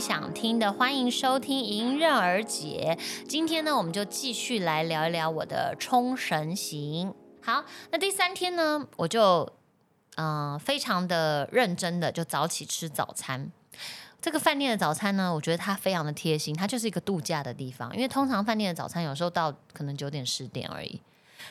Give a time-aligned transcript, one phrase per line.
[0.00, 2.96] 想，听的，欢迎收听《迎刃而解》。
[3.28, 7.14] 今天呢，我们就继续来聊一聊我的冲绳行。
[7.42, 9.46] 好，那第三天呢，我就
[10.16, 13.52] 嗯、非常的认真的就早起吃早餐。
[14.22, 17.94] 这个饭店的早餐呢，我觉得它非常的贴心，它就是一个度假的地方。
[17.94, 21.02] 因为通常饭店的早餐有时候到可能九点十点而已，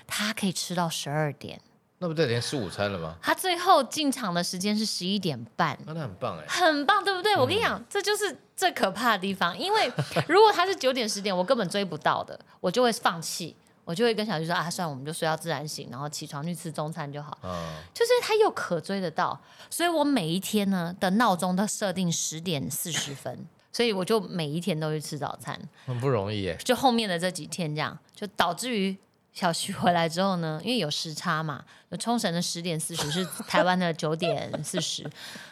[0.08, 1.62] 它可以吃到十二点。
[2.02, 3.16] 那不对，连吃午餐了吗？
[3.22, 6.46] 他最后进场的时间是十一点半，啊，那很棒哎。
[6.48, 7.36] 很棒，对不对？
[7.36, 9.58] 我跟你讲，这就是最可怕的地方。
[9.58, 9.92] 因为
[10.28, 13.54] 如果他是九点十点，我根本追不到的，我就会放弃，
[13.84, 17.38] 我就会跟小徐说啊，算了，我们就睡到自然醒，然后起床去吃中餐就好。
[17.44, 17.52] 嗯，
[17.94, 19.38] 就是他又可追得到，
[19.70, 25.60] 所以我每一天呢的闹钟都设定十点四十分，所以我就每一天都去吃早餐。
[25.86, 26.58] 很不容易耶。
[26.64, 28.98] 就后面的这几天这样，就导致于
[29.40, 31.64] 小徐回来之后呢，因为有时差嘛，
[31.98, 35.10] 冲绳的十点四十是台湾的九点四十，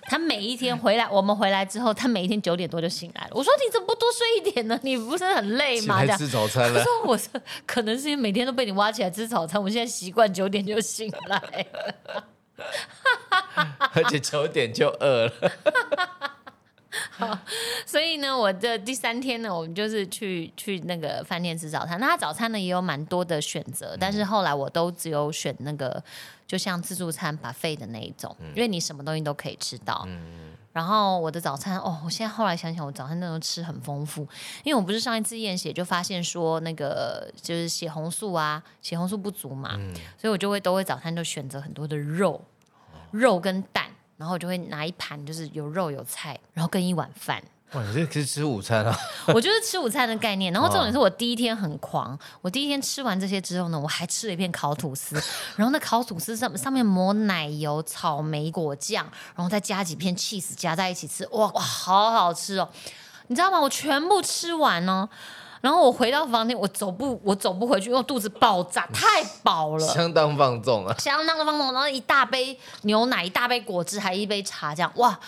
[0.10, 3.30] 他每一天回来，我们回来之后，他每一天九点多就醒来了。
[3.32, 4.78] 我说你怎么不多睡一点呢？
[4.84, 6.02] 你不是很累吗？
[6.02, 6.18] 这样。
[6.18, 7.30] 吃早餐了，他说我是
[7.66, 11.66] 可能是因为每天都被你挖起来吃早餐，我现在习惯九点就醒来。
[13.94, 15.52] 而且九点就饿了。
[17.86, 22.00] 所以呢，我的第三天呢，我们就是去去那个饭店吃早餐。
[22.00, 26.04] 那他早餐呢也有蛮多的选择，但是后来我都只有选那个
[26.46, 30.08] 就像自助餐把费的那一种，因为你什么东西都可以吃到。
[30.74, 34.22] 然后我的早餐哦，我现在后来想想，我早餐那时候吃很丰富，
[34.64, 39.72] 因为我不是上一次验血就发现说那个就是血红素啊，血红素不足嘛，
[40.20, 42.40] 所以我就会都会早餐就选择很多的肉，
[43.10, 43.86] 肉跟蛋，
[44.18, 47.42] 然后我就会拿一盘就是有肉有菜，然后跟一碗饭。
[47.74, 48.98] 哇，你这可是吃午餐啊？
[49.28, 55.22] 我就是吃午餐的概念，然后重点是我第一天很狂，我第一天吃完这些之后呢，我还吃了一片烤吐司，
[55.58, 62.70] 然后那烤吐司上上面抹奶油、草莓果酱，然后再加几片 cheese 夹在一起吃，哇哇，好好吃哦！
[63.28, 63.60] 你知道吗？
[63.60, 65.10] 我全部吃完哦，
[65.62, 69.88] 然后我回到房间，我走不我走不回去，因为我肚子爆炸，太饱了。
[69.88, 70.96] 相当放纵啊！
[71.00, 75.20] 相当的放纵，然后一大杯牛奶，一大杯果汁，还一杯茶，这样哇！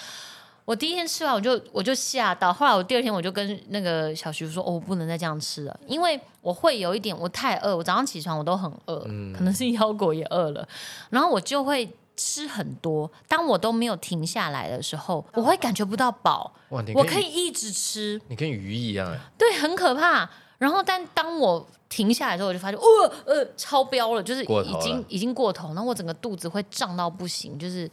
[0.65, 8.99] 我第一天吃完我就我就吓到，后来我第二天我就跟那个小徐说，哦，我不能再这样吃了，因为我会有一点我太饿，我早上起床我都很饿，
[9.35, 10.67] 可能是腰果也饿了，
[11.09, 13.09] 然后我就会吃很多。
[13.29, 19.17] 当我都没有停下来的时候，我会感觉不到饱，哇，你我可以一直吃，你跟鱼一样哎。
[19.37, 20.29] 对，很可怕。
[20.57, 27.87] 然后，但当我停下来之后，我就发现，呃呃，超标了，就是已经已经过头，然后我整个肚子会胀到不行，就是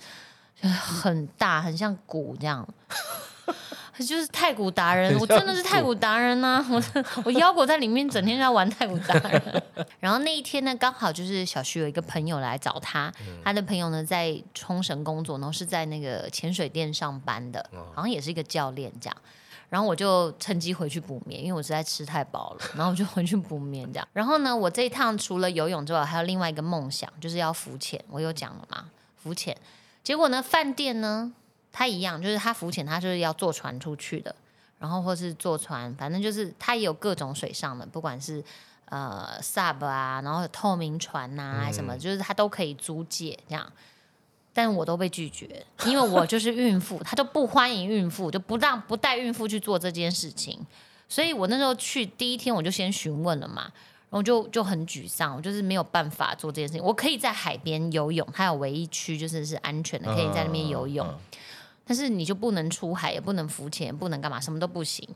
[0.60, 2.66] 就是很大，很像鼓这样。
[3.98, 6.82] 就是太古达人，我真的是太古达人呐、 我
[7.24, 9.62] 我腰果在里面整天在玩太古达人。
[10.00, 13.12] 然后那一天呢，刚好就是小徐有一个朋友来找他，
[13.44, 17.64] 他的朋友呢在冲绳工作，然后是在那个潜水店上班的，
[17.94, 19.16] 好像也是一个教练这样。
[19.68, 24.08] 然后我就趁机回去补眠，因为我实在吃太饱了， 然后我就回去补眠这样。
[24.12, 28.00] 然后呢，我这一趟除了游泳之外，还有另外一个梦想，就是要浮潜。
[28.08, 28.84] 我有讲了嘛，
[29.16, 29.56] 浮潜。
[30.04, 31.32] 结果呢，饭店呢，
[31.78, 34.34] 它一样，就是他浮潜，他就是要坐船出去的，
[34.78, 38.42] 然后或是坐船，反正就是他也有各种水上的，不管是
[38.86, 43.70] 呃 sub 啊，然后透明船呐、什么，就是他都可以租借这样。
[44.54, 50.58] 但我都被拒绝，因为我就是孕妇，他就不欢迎孕妇，就不让不带孕妇去做这件事情。
[51.10, 53.64] 所以我那时候去第一天我就先询问了嘛，
[54.08, 56.82] 然后就就很沮丧，我就是没有办法做这件事情。
[56.82, 61.06] 我可以在海边游泳，它有唯一区就是是安全的，可以在那边游泳。
[61.06, 61.18] 嗯
[61.86, 65.08] 但是你就不能出海，也不能浮潜，不能干嘛，什么都不行。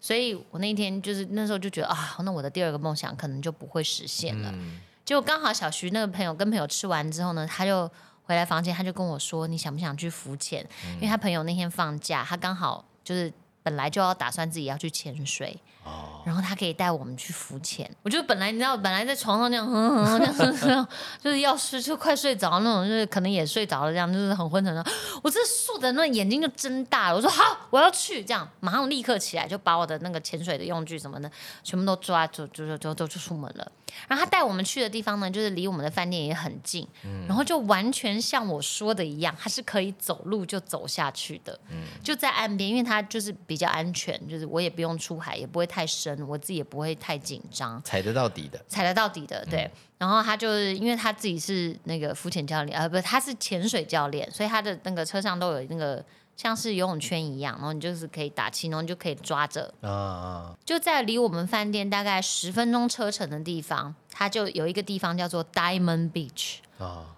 [0.00, 4.50] 所以我那一天就是那时候就觉得啊，那我的第二个梦想可能就不会实现了。
[4.52, 7.88] 嗯结果刚好小徐那个朋友跟朋友吃完之后呢，他就
[8.24, 13.32] 回来房间，他就跟我说：“你想不想去浮潜？”因为他朋友那天放假，他刚好就是
[13.66, 17.90] 本来就要打算自己要去潜水，哦，然后他可以带我们去浮潜。
[18.04, 20.88] 我就本来你知道，本来在床上那样，哼哼哼这样这样，
[21.20, 24.86] 就是要睡就快睡着那种，就是可能也睡着了，这样就是很昏沉的。
[25.20, 31.28] 我这竖的那眼睛就睁大了，我说好，我要去，这样马上立刻起来，就把我的那个潜水的用具什么的
[31.64, 33.72] 全部都抓，就就就就就就出门了。
[34.08, 47.82] 然后他带我们去的地方呢，就是离我们的饭店也很近，嗯然后就完全像我说的一样，它是可以走路就走下去的，嗯就在岸边，因为它就是比较安全，就是我也不用出海，也不会太深，我自己也不会太紧张。
[47.82, 48.62] 踩得到底的。
[48.68, 49.70] 踩得到底的，对。
[49.98, 56.04] 然后他就是因为他自己是那个浮潜教练，呃，不，他是潜水教练，所以他的那个车上都有那个
[56.36, 59.72] 像是游泳圈一样，然后你就是可以打气，然后你就可以抓着。
[59.80, 66.56] 啊啊，就在离我们饭店大概十分钟车程的地方，它就有一个地方叫做 Diamond Beach。
[66.78, 67.16] 啊，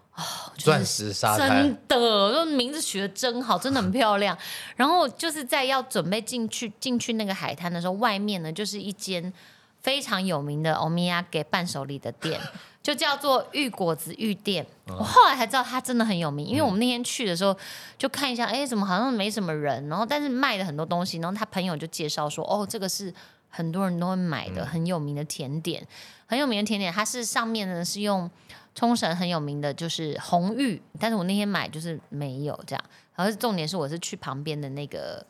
[0.57, 4.39] 钻石沙滩真，的，这名字取得真好，真的很漂亮。
[4.77, 9.33] 然后就是在要准备进去进去那个海滩的时候，外面呢就是一间
[9.81, 12.41] 非常有名的欧米亚给伴手礼的店，
[12.89, 14.65] 就叫做玉果子玉店。
[14.87, 17.55] 我后来才知道它真的很有名，因为我们那天去的时候
[17.99, 23.13] 就看一下，哎，怎么好像没什么人，然后但是卖了很多东西，然后他朋友就介绍说，哦，这个是
[23.51, 25.87] 很多人都会买的很有名的甜点，
[26.25, 28.31] 很有名的甜点，它是上面呢是用。
[28.75, 32.85] 冲绳很有名的就是红玉，但是我那天买就是没有这样。
[33.17, 35.27] 然后重点是我是去旁边的那个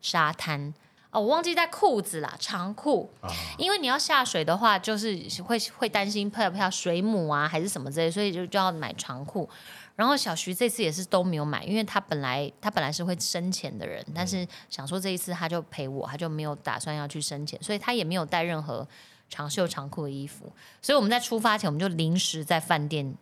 [0.00, 0.72] 沙滩
[1.12, 3.08] 哦，我忘记带裤子啦，长裤，
[3.56, 9.48] 因为你要下水的话，就是会会担心碰不碰水母啊，还是什么之类，所以就就要买长裤。
[9.94, 18.86] 然后小徐这次也是都没有买，因为他本来他本来是会深潜的人，但是想说这一次他就陪我，他就没有打算要去深潜，所以他也没有带任何。
[19.28, 23.14] 长袖长裤的衣服，所以我们在出发前，我们就临时在饭店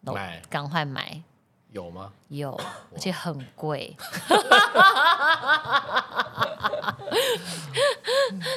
[0.00, 1.22] 买，赶快买。
[1.74, 2.12] 有吗？
[2.28, 2.52] 有，
[2.92, 3.96] 而且很贵。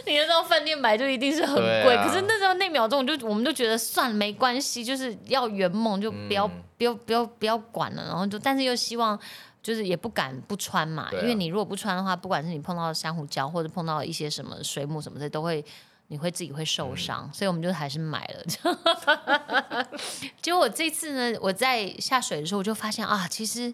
[0.05, 6.47] 你知道饭店买就一定是很贵，可是那时候那秒钟，就我们就觉得算了，没关系，就是要圆梦，就不要
[6.77, 8.03] 不要不要不要管了。
[8.05, 9.19] 然后就，但是又希望，
[9.63, 15.65] 就是也不敢不穿嘛，因为你如果不穿的话，不管是你碰到珊瑚礁，或者碰到一些什么水母什么的，都会。
[16.09, 19.87] 你会自己会受伤，所以我们就还是买了。
[20.41, 23.73] 结果我这次呢，我在下水的时候，我就发现啊，其实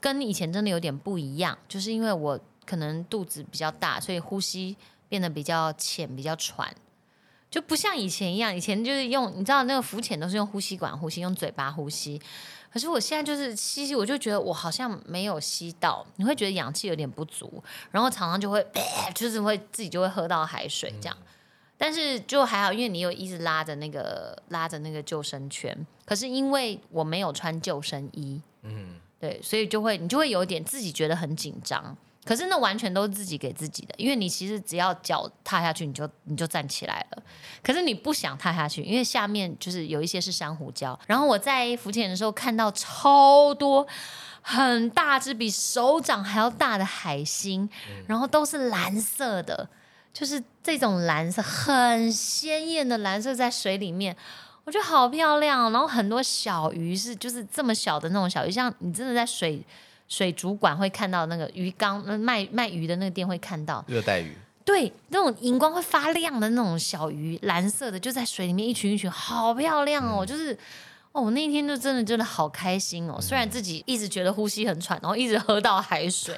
[0.00, 4.76] 跟以前真的有点不一样，就是因为我可能肚子比较大，所以呼吸
[5.08, 6.74] 变得比较浅，比较喘，
[7.50, 8.56] 就不像以前一样。
[8.56, 12.20] 以前就是用你知道那个浮潜都是用呼吸管呼吸，用嘴巴呼吸。
[12.72, 18.66] 可是我现在就是吸吸，我就觉得我好像没有吸到，你会觉得氧气有点不足，然后常常就会
[19.14, 21.16] 就是会自己就会喝到海水这样。
[21.84, 31.94] 但是就还好，因为你有一直拉着那个拉着那个救生圈，可是因为我没有穿救生衣，嗯，对，所以就会你就会有点自己觉得很紧张。
[32.24, 37.22] 可是那完全都是自己给自己的，因为你其实只要脚踏下去，你就你就站起来了。
[37.62, 40.98] 可是你不想踏下去，因为下面就是有一些是珊瑚礁。
[41.06, 43.86] 然后我在浮潜的时候看到超多
[44.40, 47.68] 很大只，比手掌还要大的海星，
[48.06, 49.68] 然后都是蓝色的。
[50.14, 54.16] 就是这种蓝色很鲜艳的蓝色在水里面，
[54.64, 55.70] 我觉得好漂亮。
[55.72, 59.60] 然后很多小鱼是就是这么小的那种小鱼，像你真的在水
[60.08, 64.34] 水族馆会看到那个鱼缸卖卖鱼的那个店会看到热带鱼，
[64.64, 70.56] 对，那种荧光会发亮的那种小鱼，蓝色的就在水里面一群一群，好漂亮哦，就是。
[71.14, 73.20] 哦，我那天就真的真的好开心哦！
[73.20, 76.36] 虽然自己一直觉得呼吸很喘，然后一直喝到海水，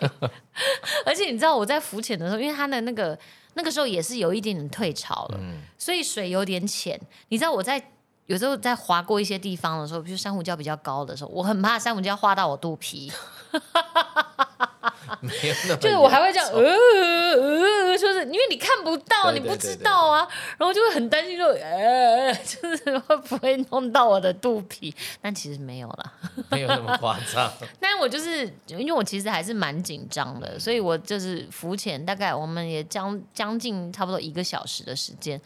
[1.06, 3.18] 而且你知道我在浮潜的时候，因为它的那个
[3.56, 5.40] 那个时候也是有一点点退潮了，
[5.78, 7.00] 所以水有点浅。
[7.30, 7.82] 你知道我在
[8.26, 13.10] 有时候在划过一些地方的时候，比如珊瑚礁比较高的时候，我很怕珊瑚礁划到我肚皮。
[15.80, 20.26] 就是我还会这样，呃呃，就是因为你看不到，你不知道啊，
[20.58, 24.94] 然后就会很担心，说呃， 就是会不会弄到我的肚皮？
[25.20, 26.12] 但其实没有了，
[26.50, 27.52] 没有那么夸张。
[27.80, 35.40] 但我就是因为我其实还是蛮紧张的，所以我就是浮潜，大概我们也将将近差不多一个小时的时间，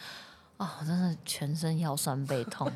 [0.57, 2.71] 哦，真的全身腰酸背痛。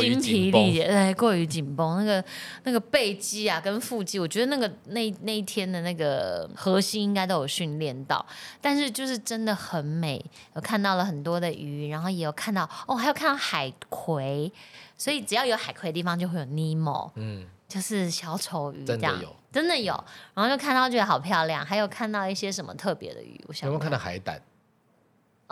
[0.00, 2.24] 筋疲力竭，对，过于紧绷，那个
[2.62, 8.24] 那个背肌啊，跟腹肌，我觉得那个那那一天的那个核心应该都有训练到，
[8.60, 10.24] 但是就是真的很美，
[10.54, 14.50] 有看到了很多的鱼，然后也有看到哦，还有看到海葵，
[14.96, 19.14] 所以只要有海葵的地方就会有尼莫，嗯，就是小丑鱼这样，
[19.52, 19.92] 真的有，
[20.34, 24.40] 然后就看到觉得好漂亮，还有看到一些什么特别的鱼，我想有没有看到海胆？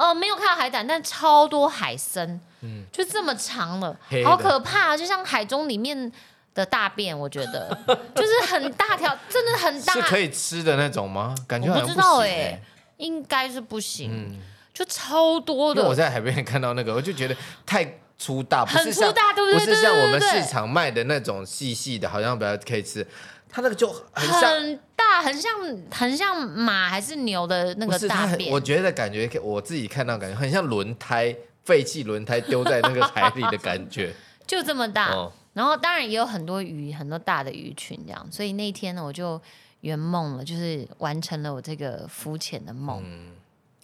[0.02, 6.10] 哦，没有看到海胆，但超多海参，嗯，就这么长了，好可怕，就像海中里面
[6.54, 7.78] 的大便，我觉得
[8.16, 11.32] 就是很大条，真的很大，是可以吃的那种吗？
[11.46, 12.60] 感觉不知道哎，
[12.96, 14.40] 应该是不行，
[14.74, 15.86] 就超多的。
[15.86, 19.60] 我在海边看到那个，我就觉得太粗大，很粗大，对不对？
[19.60, 23.06] 不是像我们市场卖的那种细细的，好像比较可以吃。
[23.54, 25.52] 它那个就很很大，很像
[25.90, 28.50] 很像马还是牛的那个大便。
[28.50, 34.10] 我觉得感觉我自己看到感觉很像轮胎废弃轮胎丢在那个海里的感觉，
[34.46, 35.30] 就这么大。
[35.52, 38.26] 然后当然也有很多鱼，很多大的鱼群这样。
[38.32, 39.38] 所以那一天呢，我就
[39.82, 43.02] 圆梦了，就是完成了我这个肤浅的梦，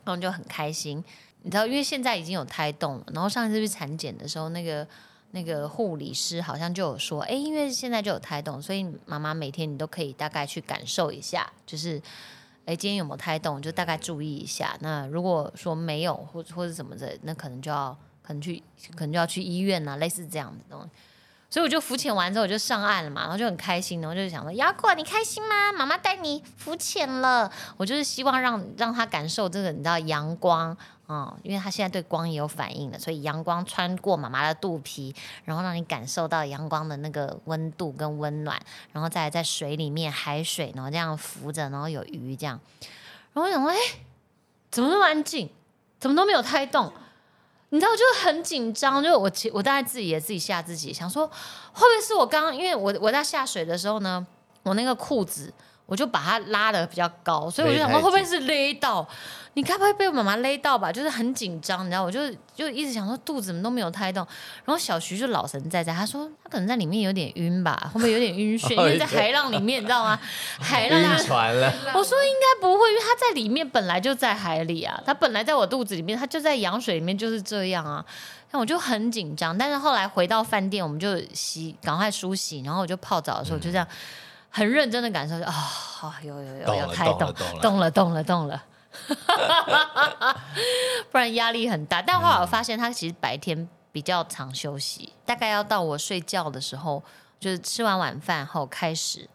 [0.02, 1.04] 然后就很开心。
[1.42, 4.88] 你知道，因为现在已经有胎动了，然后上一次去产检的时候，那个。
[5.32, 12.00] 那个护理师好像就有说，哎，因为现在就有胎动，所以妈妈每天你都可以大概去感受一下，就是，
[12.64, 14.75] 哎，今天有没有胎动，就大概注意一下。
[14.80, 18.62] 那如果说没有，或或者什么的，那可能就要可能去，
[18.94, 20.88] 可能就要去医院啊，类似这样的东西。
[21.50, 25.73] 所以我就浮潜完之后我就上岸了嘛，然后就很开心，然后就想说雅果你开心吗？
[25.73, 30.76] 妈妈带你浮潜了，我就是希望让让他感受这个你知道阳光。
[31.08, 35.14] 哦，因为他现在对光也有反应了，所以阳光穿过妈妈的肚皮，
[35.46, 38.60] 然后让你感受到阳光的那个温度跟温暖，
[38.92, 42.60] 然后再在水里面海水，然后这样浮着，然后有鱼这样。
[43.32, 43.78] 然后我想说，哎，
[44.70, 45.48] 怎么那么安静？
[45.98, 46.92] 怎么都没有胎动？
[47.70, 51.32] 你知道，就很紧张，就我我大概自己也自己吓自己，想说会
[51.72, 54.26] 不会是我刚刚，因为我我在下水的时候呢，
[54.62, 55.54] 我那个裤子。
[55.88, 59.09] 我就把它拉的比较高，所以我就想说会不会是勒到？
[59.54, 60.92] 你该不会被我妈妈勒到吧？
[60.92, 64.25] 就是很紧张，你知道，我就就一直想说肚子怎么都没有胎动。
[64.64, 68.71] 然后小徐就老神在在，他说他可能在里面有点晕吧，会不会有点晕眩？
[68.76, 70.21] 因为在海浪里面，你知道吗？
[70.61, 71.73] 海浪晕船了。
[71.95, 78.04] 我说应该不会，因为他在里面本来就在海里啊，他本来在我肚子里面，他就在羊水里面就是这样啊。
[78.50, 83.87] 那我就很紧张，但是后来回到饭店，我们就洗，赶快梳洗，然后我就泡澡的时候就这样。
[84.50, 88.64] 很认真的感受，就啊，有有有有开动，动了动了动了，
[91.10, 92.02] 不然压力很大。
[92.02, 97.02] 但后来我发现，他其实白天比较常休息，大概要到我睡觉的时候，
[97.38, 99.28] 就是吃完晚饭后开始，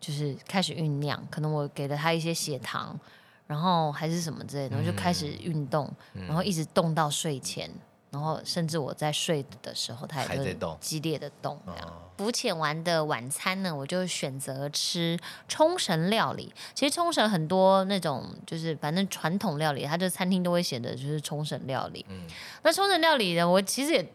[0.00, 1.22] 就是开始酝酿。
[1.30, 2.98] 可能我给了他一些血糖，
[3.46, 7.70] 然后还是什么之类的，然后就开始运动，然后一直动到睡前。
[8.10, 11.58] 然后甚至我在睡的时候，它也在动，激烈的动。
[11.64, 16.52] 这样浮潜完的晚餐呢，我就选择吃冲绳料理。
[16.74, 22.04] 其实冲绳很多那种就是反正传统料理，它的餐厅都会写的就是冲绳料理。
[22.08, 22.26] 嗯，
[22.62, 24.12] 那冲绳料理呢，我其实也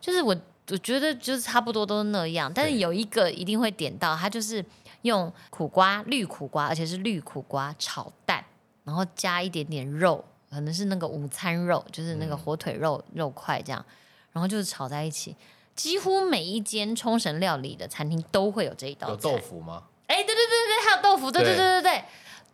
[0.00, 0.34] 就是我
[0.70, 4.64] 我觉得就是差不多都是那样，但是有一个一定会点到，它就是
[5.02, 8.44] 用苦瓜绿苦瓜，而且是绿苦瓜炒蛋，
[8.84, 10.24] 然后加一点点肉。
[10.50, 13.84] 可能是那个午餐肉，就是那个火腿肉肉块这样，
[14.32, 15.36] 然后就是炒在一起。
[15.74, 19.10] 几乎每一间冲绳料理的餐厅都会有这一道。
[19.10, 19.84] 有豆腐吗？
[20.08, 22.04] 哎，对对对对还有豆腐，对对对对对，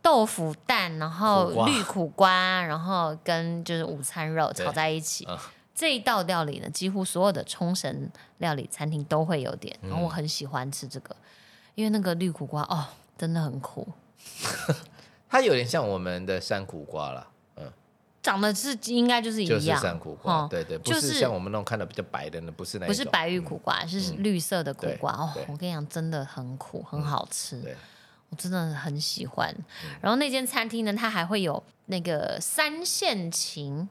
[0.02, 5.26] 豆腐蛋，然后绿苦瓜，然后跟就是午餐肉炒在一起。
[5.74, 11.16] 这一道料理呢，几乎所有的冲绳料理餐厅都会有点，然后我很喜欢吃这个，
[11.74, 12.86] 因为那个绿苦瓜哦，
[13.16, 13.88] 真的很苦。
[15.30, 17.28] 它有点像我们的山苦瓜了。
[18.24, 25.30] 长得是应该就是一样，就是山苦瓜，对对，不是像我们那种看的比较白的呢，不是那不是白玉苦瓜，是绿色的苦瓜哦。
[25.46, 27.62] 我跟你讲，真的很苦，很好吃，
[28.30, 29.54] 我真的很喜欢。
[30.00, 33.86] 然后那间餐厅呢，它还会有那个三线琴。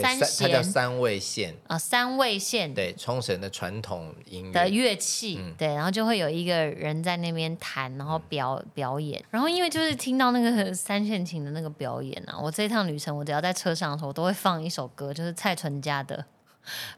[0.00, 1.54] 三弦，它叫三味线。
[1.66, 4.52] 啊，三味线，对，冲绳的传统音乐。
[4.52, 16.24] 的乐器，对，然后就会有一个人在那边弹，然后表表演，然后因为就是听到那个三线琴的那个表演啊，我这一趟旅程，我只要在车上的时候，我都会放一首歌，就是蔡淳佳的。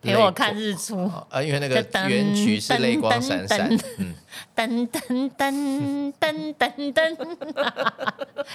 [0.02, 1.76] 陪我看日出啊，因为那个
[2.08, 3.70] 原曲是泪光闪闪，
[4.54, 7.16] 噔噔噔噔噔噔，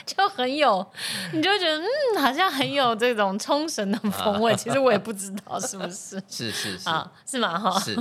[0.06, 0.86] 就很有，
[1.34, 4.56] 你就觉得嗯，好像很有这种冲绳的风味。
[4.56, 6.90] 其实我也不知道是不是，是是是，
[7.26, 7.58] 是吗？
[7.60, 7.96] 哈，是。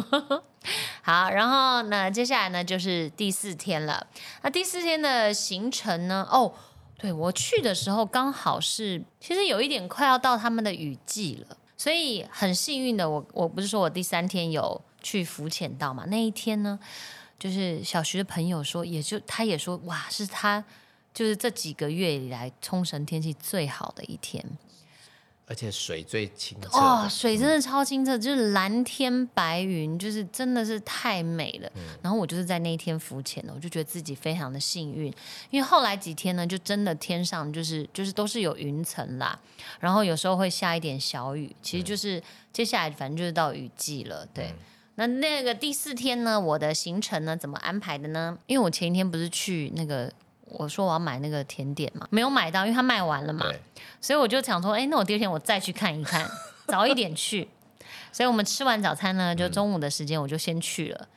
[1.03, 4.07] 好，然后呢，接下来呢就是第四天了。
[4.43, 6.27] 那第四天的行程呢？
[6.31, 6.53] 哦，
[6.99, 11.57] 对我去的时候刚好是，其实有一点快要到他们的雨季了。
[11.79, 16.05] 所以很幸运的，我我不是说我第三天有去浮潜到嘛？
[16.09, 16.79] 那一天呢，
[17.39, 20.65] 就是小徐的朋友说，也就他也说，哇，是他
[21.15, 24.45] 就是这几个月以来冲绳天气最好的一天。
[25.49, 31.73] 而且水最清澈哦，水真的超清澈，就是蓝天白云，就是真的是太美了。
[32.03, 35.07] 然后我就是在那一天浮潜的，我就觉得自己非常的幸运，
[35.49, 39.39] 因为后来几天呢，就真的天上就是就是都是有云层啦，
[39.81, 44.27] 然后有时候会下一点小雨，其实就是接下来反正就是到雨季了。
[44.35, 44.53] 对，
[44.97, 48.37] 那那个第四天呢，我的行程呢怎么安排的呢？
[48.47, 50.13] 因为我前一天不是去那个。
[50.51, 53.47] 我说我要买那个甜点嘛，没有买到，因为它卖完了嘛。
[54.01, 56.29] 所以我就想说，哎，那我第二天我再去看一看，
[56.67, 57.49] 早一点去。
[58.13, 61.09] 所以我们吃完早餐呢，就中午的时间我就先去了，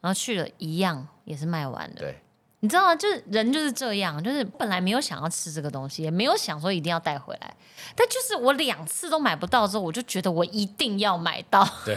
[0.00, 1.96] 然后去了一样也是卖完了。
[1.96, 2.20] 对。
[2.60, 2.94] 你知道吗？
[2.94, 7.56] 就是人就是这样，就是本来没有想要吃这个东西，也没有想说一定要带回来，
[7.96, 11.66] 但就是我两次都买不到之后，我就觉得我一定要买到。
[11.84, 11.96] 对，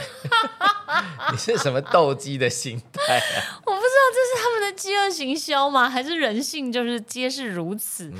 [1.32, 3.60] 你是什么斗鸡的心态啊？
[3.66, 5.90] 我不知道这是他们的饥饿行销吗？
[5.90, 8.12] 还是人性就是皆是如此？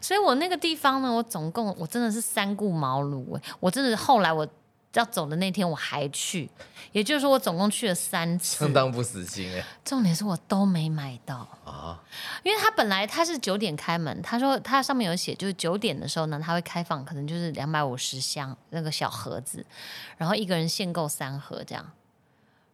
[0.00, 4.46] 所以我那个地方呢，我总共我真的是三顾茅庐哎，我真的后来我。
[4.94, 6.50] 要走的那天我还去，
[6.92, 9.64] 也就是说我总共去了三次，相当不死心哎。
[9.84, 11.98] 重点是我都没买到啊，
[12.42, 19.64] 因为他本来他是九点开门，他说他上面有写，就是九点的时候呢，他会开放，可能就是两百五十箱那个小盒子，
[20.18, 21.92] 然后一个人限购三盒这样。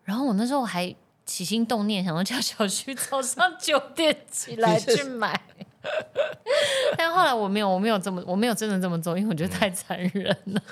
[0.05, 0.95] 然后我那时候还
[1.29, 5.39] 起心动念， 想要叫小徐早上九点起 来去买。
[6.99, 10.63] 但后来我没有，我没有这么，我没有真的这么做，因为我觉得太残忍了。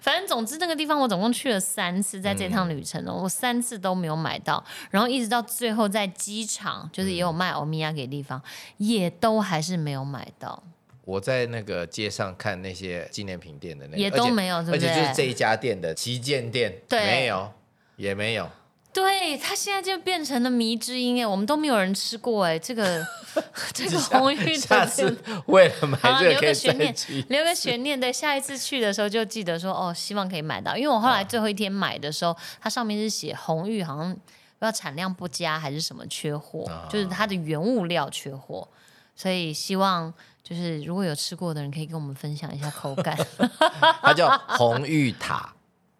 [0.00, 8.40] 反正总之那个地方我总共去了三次，在这趟旅程哦，我三次都没有买到，然后一直到最后在机场，就是也有卖欧米亚给地方，
[8.76, 10.62] 也都还是没有买到，
[11.04, 15.24] 我在那个街上看那些纪念品店的那个，也都没有，对不而且，而且就是这？
[15.24, 17.52] 一家店的旗舰店，对没有，
[17.96, 18.48] 也没有。
[18.92, 23.06] 对，它现在就变成了迷之音哎，我们都没有人吃过哎，这个
[23.72, 25.16] 这个红玉下的次
[25.46, 26.94] 为了买好了，留这个可以个悬念
[27.28, 28.00] 留个悬念。
[28.00, 30.76] 对，下一次去的时候就记得说，哦，希望可以买到。
[30.76, 38.66] 因为我后来最后一天买的时候，它上面是写红玉好像不知道产量不佳还是什么缺货，啊就是它的原物料缺货，
[39.14, 43.16] 所以希望就是如果有吃过的人可以跟我们分享一下口感。
[44.02, 45.54] 它叫红玉塔，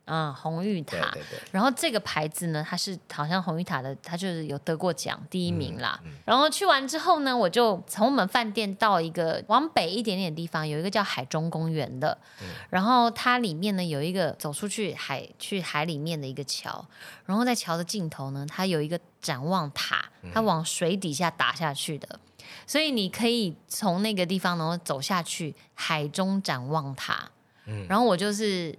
[0.08, 0.96] 嗯，红玉塔。
[1.12, 6.00] 对对对，然后这个牌子呢，它是好像红玉塔的，它就是有得过奖第一名啦。
[6.04, 12.16] 嗯然后去完之后呢，我就从我们饭店到一个往北一点点的地方，有一个叫海中公园的。
[12.42, 16.84] 嗯然后它里面呢有一个走出去海去海里面的一个桥，
[17.24, 22.18] 然后在桥的尽头呢，它有一个展望塔，嗯它往水底下打下去的。
[22.66, 27.30] 所以你可以从那个地方，然后走下去海中展望塔。
[27.66, 28.74] 嗯然后我就是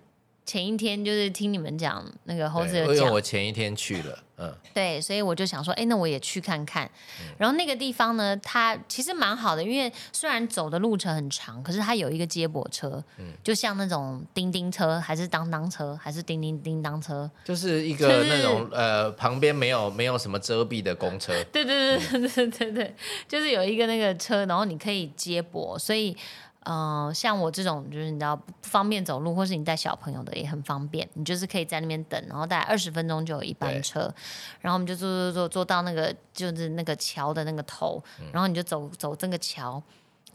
[0.50, 6.90] 前一天就是听你们讲那个猴子对因为，我前一天去了，嗯，对，所以我就想说，哎，那我也去看看。
[7.38, 17.30] 然后那个地方呢，它其实蛮好的，因为虽然走的路程很长，可是它有一个接驳车，嗯就像那种叮叮车，还是当当车，还是叮叮叮当车。
[17.46, 22.96] 就是一个就是那种呃旁边没有没有什么遮蔽的公车，对对对对对对对，
[23.28, 26.18] 就是有一个那个车，然后你可以接驳，所以。
[26.64, 34.14] 呃，像我这种就是你知道不方便走路，或是你带小朋友的也很方便，你就是可以在那边等，然后大概二十分钟就有一班车，
[34.60, 39.82] 然后我们就坐坐坐坐到那个就是那个桥的那个头，然后你就走走这个桥，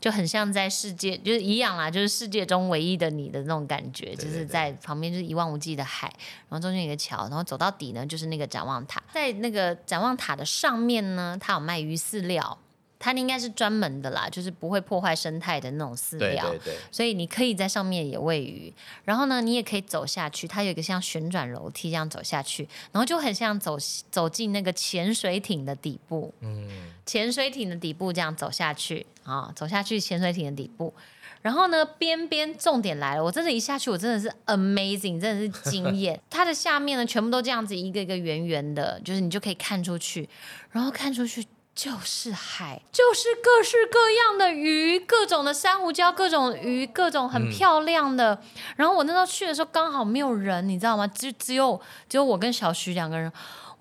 [0.01, 6.09] 就很像在世界就是一样啦，就是世界中唯一的你的那种感觉，就是在旁边就是一望无际的海，
[6.49, 12.59] 然后中间有一个桥，然后走到底呢就是那个展望塔，在那个展望塔的上面呢，它有卖鱼饲料，
[13.05, 16.49] 它应该是专门的啦，就是不会破坏生态的那种饲料。
[16.49, 18.73] 对对对，所以你可以在上面也喂鱼，
[19.05, 23.77] 然后呢，你也可以走下去，它有一个像旋转楼梯这样走下去，然后就很像走
[24.11, 26.67] 走进那个潜水艇的底部，嗯，
[27.05, 30.95] 潜水艇的底部这样走下去啊，走下去潜水艇的底部。
[31.43, 36.19] 然后呢，边边重点来了，我真的，一下去我真的是 amazing，真的是惊艳。
[36.31, 40.27] 它的下面呢，全部都这样子一个一个圆圆的，就是你就可以看出去，
[40.71, 48.41] 然后看出去就是海，就是各式各样的鱼，各种的珊瑚礁，各种鱼，各种很漂亮的。
[48.77, 51.07] 然后我那时候去的时候刚好没有人，你知道吗？
[51.09, 53.31] 只只有只有我跟小徐两个人。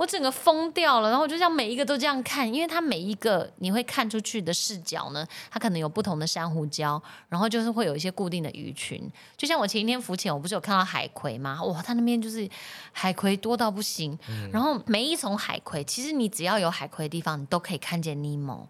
[0.03, 9.09] 我整个疯掉了，然后我就像每一个都这样看，因为它每一个你会看出去的视角呢，它可能有不同的珊瑚礁，然后就是会有一些固定的鱼群。
[9.37, 11.63] 就像我前一天浮潜，我不是有看到海葵吗？
[11.63, 12.47] 哇，它那边就是
[12.91, 14.19] 海葵多到不行。
[14.51, 18.67] 然后每一丛海葵，其实你只要有海葵的地方，你都可以看见尼莫。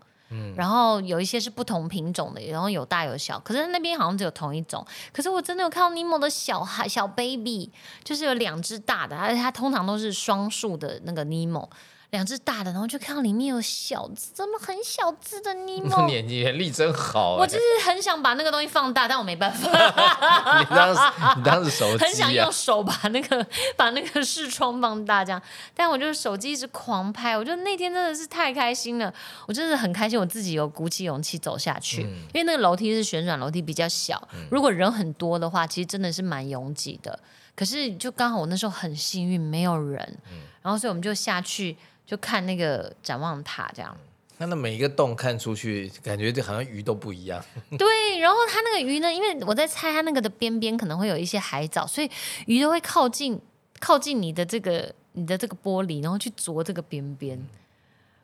[0.55, 4.85] 然后有一些是不同品种的，然后有大有小，可是那边好像只有同一种。
[5.11, 7.71] 可是我真的有看到尼莫的小孩小 baby，
[8.03, 11.69] 就是有两只大的，而且它通常都是双数的那个尼莫，
[12.13, 16.05] 两只大的，然后就看到里面有小只，怎么很小只的尼莫？
[16.05, 19.67] 你眼力真好、欸，我就是很想把那个东西放大，但我没办法，
[20.61, 21.01] 你当时
[21.37, 23.43] 你当时手很想用，手把那个
[23.75, 25.41] 把那个视窗放大这样，
[25.75, 29.11] 但我就是手机一直狂拍，我觉得那天真的是太开心了，
[29.47, 34.21] 我真的很开心，我自己有鼓起勇气走下去，因为那个楼梯是旋转楼梯，比较小，
[34.51, 37.19] 如果人很多的话，其实真的是蛮拥挤的。
[37.55, 40.17] 可是就刚好我那时候很幸运，没有人，
[40.61, 43.95] 然后所以我们就下去就看那个展望塔这样。
[44.39, 47.43] 那那每一个洞看出去，感觉就好像鱼都不一样。
[47.77, 52.09] 对，然后它那个鱼呢，因为我在猜它那个的边边可能会有一些海藻，所以
[52.47, 53.39] 鱼都会靠近
[53.79, 57.39] 靠近你的这个你的这个玻璃，然后去啄这个边边，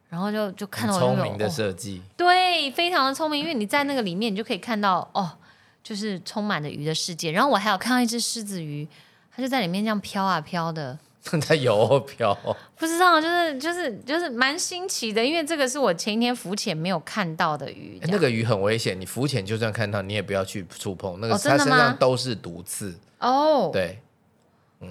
[0.10, 5.38] 然后就就看到聪明的哦设计，对，非常的聪明，因为你在那个里面，你就可以看到哦，
[5.84, 7.32] 就是充满着鱼的世界。
[7.32, 8.86] 然后我还有看到一只狮子鱼，
[9.34, 10.98] 它就在里面这样飘啊飘的，
[11.45, 12.34] 它游漂，
[12.77, 17.99] 不知道，就是就是就是蛮新奇的，因为这个是我前一天浮潜没有看到的鱼。
[18.03, 22.97] 那个鱼很危险，你浮潜就算看到，你也不要去触碰，那个哦它身上都是毒刺。
[23.19, 23.99] 哦，对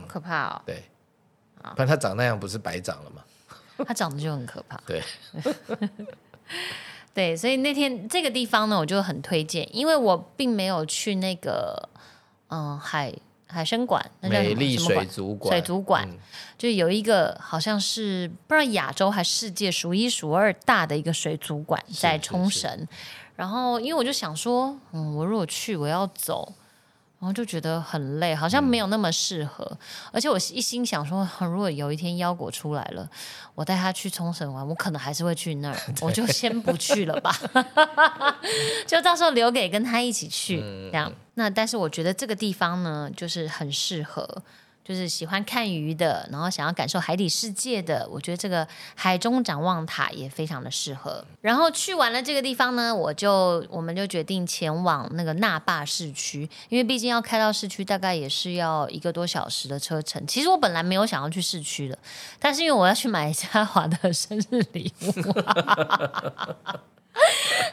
[0.07, 0.85] 可怕哦，对，
[1.63, 3.25] 不然它长那样不是白长了吗？
[3.87, 4.79] 它长得就很可怕。
[4.87, 5.03] 对，
[7.15, 11.89] 对，所以那天这个地方呢，我就很推荐，因为我并没有去那个
[12.49, 13.15] 嗯海
[13.49, 16.09] 海参馆，那叫什么美丽水族馆，水族馆。
[16.09, 16.19] 嗯。
[16.57, 22.87] 就有一个好像是不知道亚洲还是世界数一数二大的一个水族馆在冲绳。
[23.37, 26.53] 然后因为我就想说，嗯，我如果去我要走，
[27.21, 29.71] 然后就觉得很累，好像没有那么适合。
[30.13, 33.09] 而且我一心想说，如果有一天腰果出来了，
[33.57, 37.37] 我带他去冲绳玩，我可能还是会去那儿， 我就先不去了吧，
[38.87, 40.61] 就到时候留给跟他一起去
[40.93, 41.13] 这样。
[41.35, 44.43] 那但是我觉得这个地方呢，就是很适合。
[44.89, 51.23] 就是喜欢看鱼的，然后想要感受海底世界的，我觉得这个海中展望塔也非常的适合。
[51.43, 60.27] 然后去完了这个地方呢，我就我们就决定前往那个那霸市区，因为毕竟要开到市区，大概也是要一个多小时的车程。
[60.27, 61.99] 其实我本来没有想要去市区的，
[62.39, 65.13] 但是因为我要去买嘉 华的生日礼物。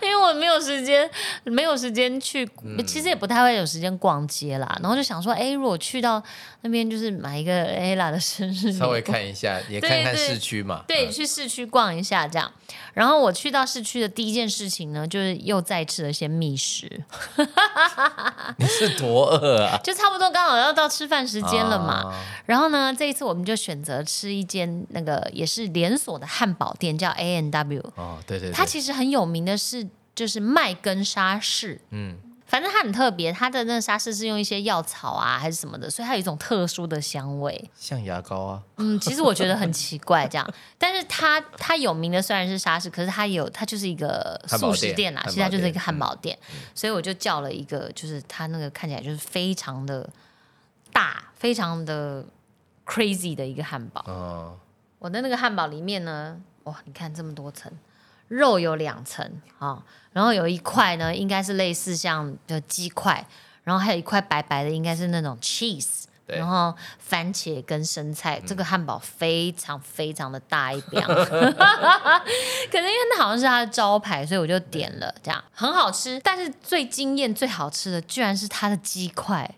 [0.02, 1.10] 因为我没有时间，
[1.44, 2.48] 没有时间去，
[2.86, 4.78] 其实也不太会有时间逛街啦。
[4.82, 6.22] 然后就想说，哎，如果去到
[6.62, 10.84] 那边，就是买一个 ella 的生日稍微看一下，也对看看市区嘛。
[10.88, 12.52] 对，嗯去市区逛一下这样。
[12.94, 16.90] 然后我去到市区的第一件事情呢，就是又再吃了些觅食，
[18.58, 19.78] 你是多饿啊？
[19.84, 22.12] 就差不多刚好要到吃饭时间了嘛。
[22.12, 27.82] 啊然后呢，这一次我们就选择吃一间那个也是连锁的汉堡店，叫 A N W。
[27.96, 31.82] 哦，对对对，它其实很有名的是，就是麦根沙士。
[31.90, 37.70] 嗯，反正它很特别，它的那个沙士是用一些药草啊还是什么的，所以它有一种特殊的香味。
[37.76, 46.38] 像牙膏啊，嗯，其实我觉得很奇怪这样，但是它它有名的虽然是沙士，可是它有它就是一个素食店啦，其实它就是一个汉堡店，
[46.76, 50.08] 所以我就叫了一个，就是它那个看起来就是非常的
[50.94, 52.24] 大，非常的
[52.86, 54.02] crazy 的一个汉堡。
[54.08, 54.58] 哦，
[55.00, 57.72] 我的那个汉堡里面呢，哇，你看这么多层，
[58.28, 63.26] 肉有两层啊、然后有一块呢，应该是类似像的鸡块，
[63.64, 66.04] 然后还有一块白白的，应该是那种 cheese。
[66.28, 71.22] 然后番茄跟生菜，这个汉堡非常非常的大一饼， 可能
[72.82, 76.20] 因为那好像是它的招牌，所以我就点了，这样很好吃。
[76.24, 79.54] 但是最惊艳、最好吃的，居然是它的鸡块。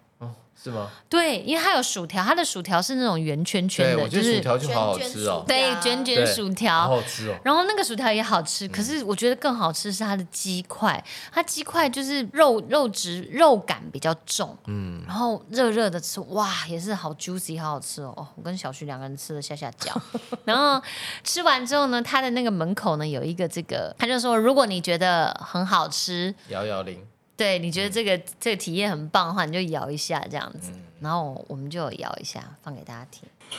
[0.57, 0.89] 哦，是吗？
[1.09, 7.35] 对，因为它有薯条，它的薯条是那种圆圈圈，的，就是得薯条就好好吃哦，对对啊卷卷薯条，好好吃哦。
[7.43, 18.13] 然后那个薯条也好吃，可是我觉得更好吃是它的鸡块，它鸡块就是肉肉质肉感比较重，嗯，然后热热的吃，哇，也是好 juicy，好好吃哦。
[18.17, 19.91] 哦我跟小徐两个人吃了下下脚，
[20.45, 20.81] 然后
[21.23, 27.05] 吃完之后呢，它的那个门口呢有一个这个，他就说如果你觉得很好吃，摇摇铃，
[27.37, 33.23] 对你觉得这个这个体验很棒的话，你就摇一下这样子，嗯然后我们就有摇一下，放给大家听。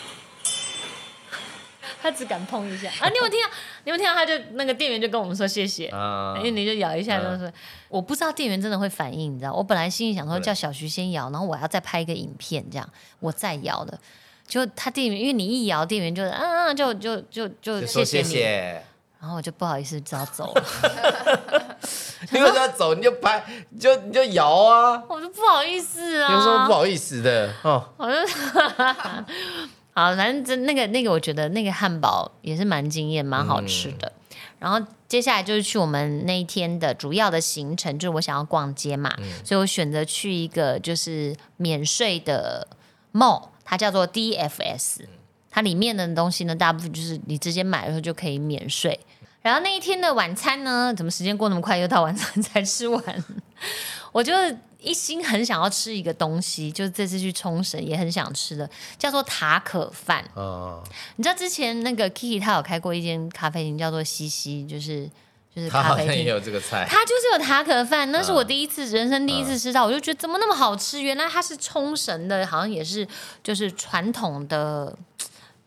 [2.01, 3.09] 他只敢碰一下啊！
[3.09, 3.49] 你有听到？
[3.85, 4.15] 你有听到？
[4.15, 7.53] 他就那个店员就跟我们说谢谢，啊因为你就摇一下，就是、
[7.89, 9.53] 我不知道店员真的会反应，你知道？
[9.53, 12.89] 我本来心里想说叫小徐先摇，然后我要再拍一个影片，这样
[13.21, 13.99] 我再摇的。
[14.47, 18.83] 就他店员，因为你一摇，店员就啊，就就就就就说谢谢你，谢。
[19.21, 20.65] 然后我就不好意思，只好走了。
[22.33, 22.95] 因为要走？
[22.95, 27.85] 你就拍，你就你就摇啊，我就不好意思啊，有什么不好意思的哦？
[27.97, 28.15] 我就
[29.95, 34.13] 好，反正这那个那个，我觉得那个汉堡也是蛮惊艳，蛮好吃的。
[34.59, 39.13] 然后接下来就是去我们那一天的主要的行程，就是我想要逛街嘛，
[39.45, 42.67] 所以我选择去一个就是免税的
[43.13, 45.07] mall，它叫做 DFS。
[45.51, 48.99] 它里面的东西呢，大部分就是你直接买的时候就可以免税。
[49.41, 53.25] 然后那一天的晚餐呢，怎么时间过那么快，又到晚餐才吃完？
[54.13, 54.33] 我就
[54.81, 60.25] 一心很想要吃一个东西，就是这次去冲绳也很想吃的，叫做塔可饭。
[60.35, 60.83] 哦，
[61.17, 65.09] 你知道之前那个 Kiki 他有开过一间咖啡厅，叫做西西，就是
[65.55, 66.09] 就是他咖啡厅。
[66.09, 71.01] 好像也有这个菜，它就是有塔可饭，那是我第一次、人生第一次吃到，我就觉得怎么那么好吃？
[71.01, 73.07] 原来它是冲绳的，好像也是
[73.43, 74.97] 就是传统的，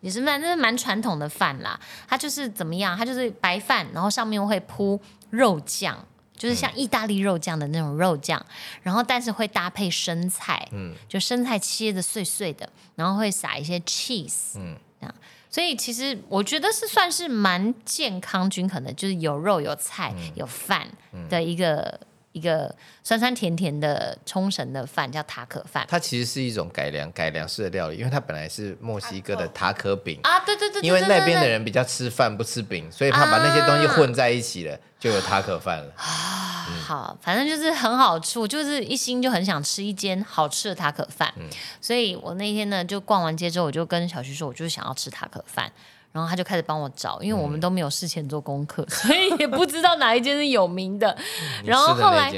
[0.01, 1.79] 也是蛮是蛮传统的饭啦。
[2.07, 2.97] 它就是怎么样？
[2.97, 6.05] 它就是白饭，然后上面会铺肉酱。
[6.33, 8.43] 就是像意大利肉酱的那种肉酱，
[8.81, 15.15] 然后但是会搭配生菜，嗯就生菜切的碎碎的，然后会撒一些 cheese，嗯这样。
[15.51, 20.87] 所以其实我觉得是算是蛮健康均衡的，就是有肉有菜、嗯有饭
[21.29, 21.99] 的一个、
[22.31, 25.85] 一个酸酸甜甜的冲绳的饭，叫塔可饭。
[25.89, 35.93] 它其实是一种改良改良式的料理，因为它本来是墨西哥的塔可饼，啊，对对对对因为那边的人比较吃饭不吃饼，所以他把那些东西混在一起了，就有塔可饭了。
[35.97, 41.33] 好，反正就是很好吃，我就是一心就很想吃一间好吃的塔可饭，
[41.81, 45.71] 所以我那天呢就逛完街之后，我就跟小徐说，我就是想要吃塔可饭。
[46.11, 51.15] 然后他就开始帮我找，因为我们都没有事前做功课， 所以也不知道哪一间是有名的。
[51.63, 52.31] 你 然后后来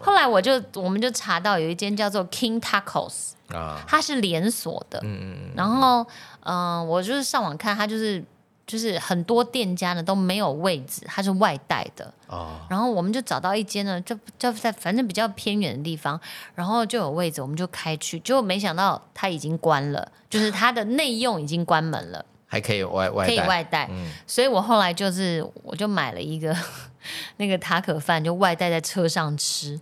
[0.00, 3.80] 后来我就我们就查到有一间叫做 King Tacos，啊？
[3.86, 4.98] 它是连锁的。
[5.04, 6.06] 嗯嗯嗯，然后，
[6.40, 8.22] 嗯、我就是上网看，它就是
[8.66, 12.12] 就是很多店家呢都没有位置，它是外带的。
[12.28, 16.20] 哦，然后我们就找到一间呢，就就在反正比较偏远的地方，
[16.54, 23.86] 然后就有位置，我们就开去，结果没想到它已经关了，就是它的内用已经关门了，还可以外外可以，外带。
[23.90, 26.54] 嗯所以我后来就是我就买了一个
[27.38, 29.78] 那个塔可饭，就外带在车上吃。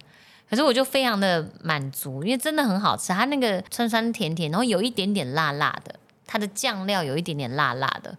[0.50, 5.94] 可是我就非常的满足，因为真的很好吃，它那个酸酸甜甜，然后有一点点辣辣的，
[6.26, 8.14] 它的酱料有一点点辣辣的。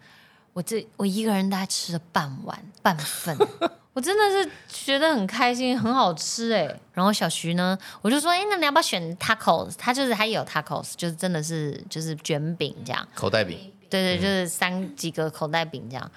[0.53, 3.37] 我这我一个人大概吃了半碗半份，
[3.93, 6.67] 我真的是觉得很开心，很好吃哎。
[6.93, 9.73] 然后小徐呢，我就说，哎，那你要不要选 tacos？
[9.77, 13.07] 他就是他也有 tacos，就是真的是就是卷饼这样。
[13.15, 16.11] 口袋饼，对对，就是三几个口袋饼这样。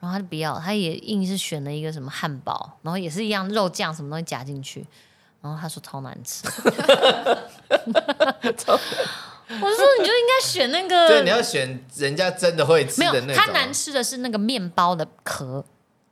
[0.00, 4.82] 然后他就不要，他也硬是选了一个什么汉堡，然后也是一样肉酱什么东西夹进去，
[5.42, 6.48] 然后他说超难吃。
[9.52, 13.34] 我说你就应该选那个，对，你要选人家真的会吃的那种。
[13.34, 15.62] 他难吃的是那个面包的壳，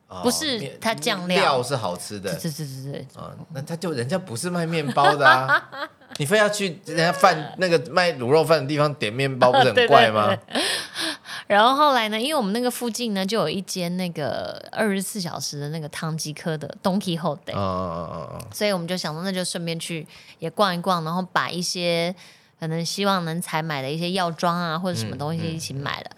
[0.09, 1.62] 哦不是面它酱料料。
[1.62, 2.33] 是好吃的。
[2.35, 5.62] 对对对对对，啊，那他就人家不是卖面包的啊，
[6.18, 10.37] 你非要去人家饭那个卖卤肉饭的地方点面包，不是很 怪吗？
[11.47, 20.07] 然后后来呢，因为我们那个附近呢就有一间那个二十四小时的那个汤吉科的 Donkey h o t 嗯嗯嗯嗯所以我们就想说，那就顺便去
[20.40, 22.14] 也逛一逛，然后把一些
[22.61, 26.11] 可能希望能采买的一些药妆啊或者什么东西一起买了。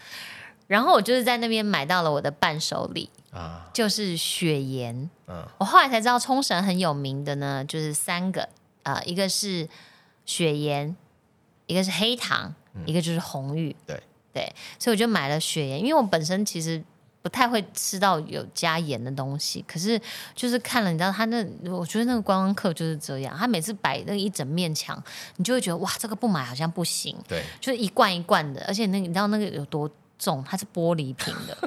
[0.71, 5.11] 然后我就是在那边买到了我的伴手礼，嗯啊，就是雪盐。
[5.27, 5.45] 嗯。
[5.59, 8.43] 我后来才知道冲绳很有名的呢，就是三个
[8.85, 9.69] 啊、呃一个是
[10.25, 10.95] 雪盐，
[11.67, 12.55] 一个是黑糖，
[12.87, 13.71] 一个就是红玉。
[13.71, 14.03] 嗯对。
[14.33, 16.81] 对，所以我就买了雪盐，因为我本身其实
[17.21, 20.01] 不太会吃到有加盐的东西，可是
[20.37, 25.03] 就是看了，你知道他那，我觉得那个观光客就是这样，他每次摆那一整面墙，
[25.35, 30.45] 你就会觉得哇，这个不买好像不行，对，就是一罐一罐的，而且那个你知道那个有多重？
[30.49, 31.59] 它是玻璃瓶的。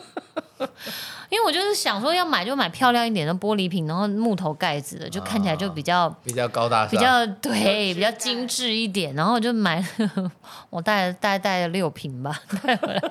[1.30, 9.14] 因为我就是想说要买就买漂亮一点的玻璃瓶，然后木头盖子的，就看起来就比较、比较高大上，比较对，比较精致一点。
[9.16, 10.32] 然后我就买了，
[10.70, 13.02] 我带了大概带了六瓶吧，带回来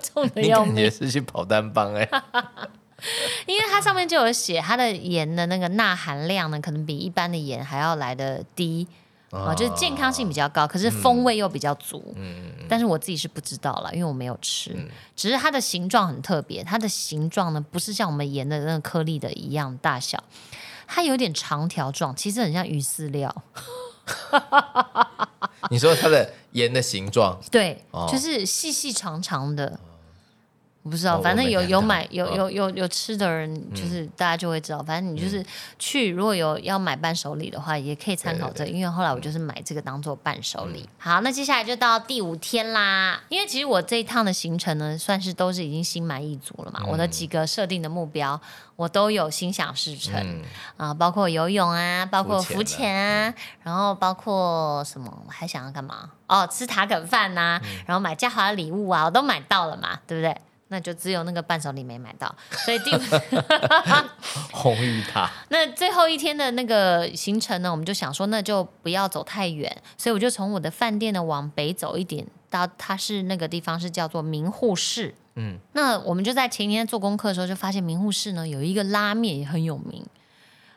[0.00, 0.74] 重的你要命。
[0.74, 2.08] 感觉是去跑单帮哎、
[3.46, 8.86] 因为它上面就有写它的盐的那个钠含量呢，可能比一般的盐还要来的低
[9.32, 12.12] 啊、就是健康性比较高，可是风味又比较足。
[12.16, 14.76] 嗯，但是我自己是不知道啦，因为我没有吃。
[15.16, 20.22] 只是它的形状很特别，它的形状呢不是像我们盐的那个颗粒的一样大小，
[20.86, 23.34] 它有点长条状，其实很像鱼饲料。
[25.70, 29.80] 你说它的盐的形状，对，哦就是细细长长的。
[30.82, 34.82] 我不知道，哦反正有有买有哦有有有吃的人，就是大家就会知道。
[34.82, 35.44] 反正你就是
[35.78, 38.70] 去，如果有要买伴手礼的话，也可以参考这个。
[38.70, 40.88] 因为后来我就是买这个当做伴手礼。
[40.98, 43.22] 好，那接下来就到第五天啦。
[43.28, 46.82] 因为其实我这一趟的行程呢，算是都是已经心满意足了嘛。
[46.88, 48.40] 我的几个设定的目标，
[48.74, 50.14] 我都有心想事成。
[50.20, 50.42] 嗯，
[50.76, 55.22] 啊，包括游泳啊，包括浮浮潜潜啊，然后包括什么？
[55.26, 56.10] 我还想要干嘛？
[56.26, 60.36] 哦，吃塔肯饭呐、然后买嘉华的礼物啊，我都买到了嘛，对不对？
[60.72, 62.98] 那就只有那个伴手礼没买到，所以第五
[64.50, 75.14] 红玉塔，那最后一天的那个行程呢，我们就想说，那就不要走太远，所以我就从我的饭店呢往北走一点，到它是那个地方是叫做明户市。
[75.34, 80.02] 嗯，那我们就在前一天做功课的时候，就发现明户市呢有一个拉面也很有名，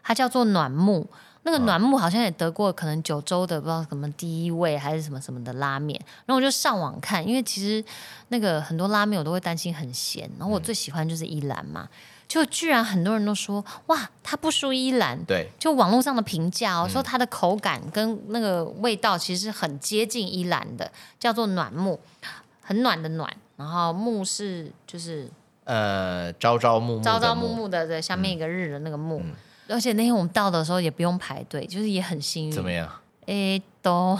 [0.03, 1.07] 它叫做暖木。
[1.47, 7.85] 那个暖木好像也得过可能九州的不知道什么第一位还是什么什么的拉面，然后我就上网看，因为其实
[8.29, 11.87] 那个很多拉面我都会担心很咸，然后我最喜欢就是一兰嘛，
[12.27, 21.99] 就居然很多人都说哇，它不输伊兰，对，就网络上的评价哦，说它的口感跟那个味道其实很接近伊兰的，叫做暖木，
[22.63, 25.29] 很暖的暖，然后木是就是
[25.65, 29.21] 呃，朝朝暮暮朝朝暮暮，暮的，对，下面一个日的那个木。
[29.67, 32.51] 而且那天我们到的时候也不用排队，就是也很幸运。
[32.51, 32.89] 怎么样？
[33.25, 34.17] 诶，都，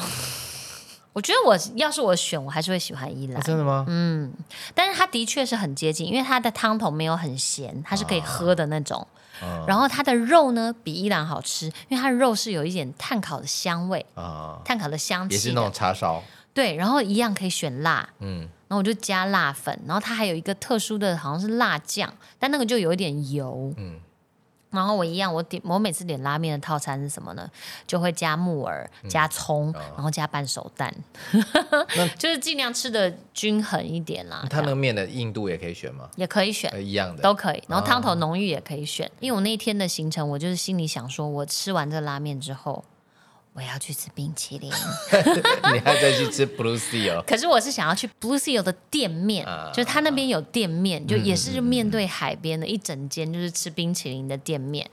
[1.14, 3.38] 我觉得我要是我选，我还是会喜欢伊兰。
[3.38, 3.86] 啊，真的吗？
[3.88, 4.34] 嗯。
[4.74, 9.06] 但是它的确是很接近，因为它的汤头没有很咸，它是可以喝的那种。
[9.44, 15.36] 嗯然后它的肉呢比伊兰好吃，因为它的肉是有一点炭烤的香味，啊，炭烤的香气的。
[15.36, 24.00] 也是那种叉烧，对，然后一样可以选辣，嗯，然后我就加辣粉，然后它还有一个特殊的好像是辣酱，但那个就有一点油，嗯
[24.76, 27.50] 然后我一样，我点我每次点拉面的套餐是什么呢？
[27.88, 30.94] 就会加木耳、加葱，然后加半熟蛋，
[32.20, 34.46] 就是尽量吃的均衡一点啦。
[34.50, 36.10] 它那个面的硬度也可以选吗？
[36.18, 37.24] 也可以选，呃一样的。
[37.24, 37.64] 都可以。
[37.68, 42.84] 然后汤头浓郁也可以选，因为我那一天的行程，我就是心里想说，我吃完这拉面之后，
[43.56, 44.70] 我要去吃冰淇淋。
[45.74, 47.24] 你还再去吃 Blue Sea 哦。
[47.26, 54.88] 可是我是想要去 Blue Seal 的店面，啊就是他那边有店面，就也是就面对海边的一整间，就是吃冰淇淋的店面。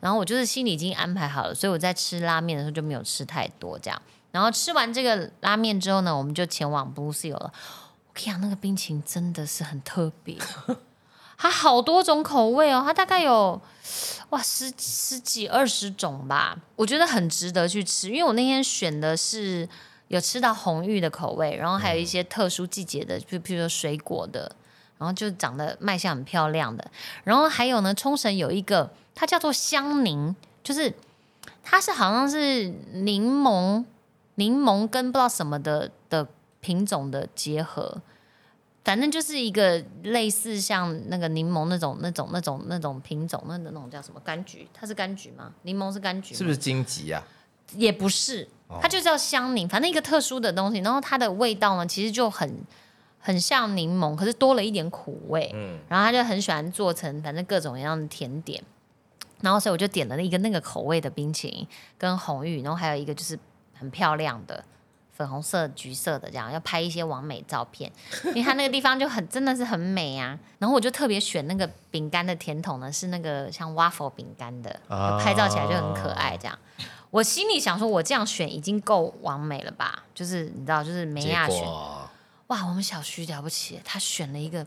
[0.00, 4.02] 然后我就是心里已经安排好了，所以我在吃拉面的时候就没有吃太多这样。
[4.32, 7.52] 然后吃完这个拉面之后呢，我们就前往 Blue Seal 了。
[8.08, 10.36] 我跟你讲，那个冰淇淋真的是很特别，
[11.38, 13.60] 它好多种口味哦，它大概有
[14.30, 18.08] 哇十十几二十种吧，我觉得很值得去吃。
[18.08, 19.68] 因为我那天选的是
[20.08, 24.50] 有吃到红玉的口味，然后还有一些特殊季节的，就譬如说水果的，
[24.98, 26.90] 然后就长得卖相很漂亮的。
[27.24, 30.92] 然后还有呢，冲绳有一个它叫做香柠，就是
[31.62, 33.84] 它是好像是柠檬
[34.36, 36.26] 柠檬跟不知道什么的的
[36.60, 38.00] 品种的结合。
[38.86, 44.68] 反正就是一个类似像那个柠檬那种、那种、那种、那种品种，那那种叫什么柑橘？
[44.72, 45.52] 它是柑橘吗？
[45.62, 46.38] 柠檬是柑橘吗？
[46.38, 47.20] 是不是荆棘啊？
[47.74, 48.46] 也不是，
[48.80, 50.78] 它就叫香柠，反正一个特殊的东西。
[50.82, 52.48] 然后它的味道呢，其实就很
[53.18, 55.50] 很像柠檬，可是多了一点苦味。
[55.52, 58.62] 嗯，然后他就很喜欢做成反正各种各样的甜点。
[59.40, 61.66] 然后所以我就点了一个那个口味的冰淇淋
[61.98, 63.36] 跟红玉，然后还有一个就是
[63.74, 64.64] 很漂亮的
[65.16, 67.90] 粉红色、橘色的这样，要拍一些完美照片，
[68.26, 70.38] 因为它那个地方就很真的是很美啊。
[70.58, 76.58] 然后我就特别选那个饼干的甜筒呢，是那个像 waffle 饼干的，啊拍照起来就很可爱这样。
[77.10, 80.04] 我心里想说，我这样选已经够完美了吧？
[80.14, 81.64] 就是你知道，就是梅亚选
[82.48, 84.66] 哇，我们小徐了不起，他选了一个，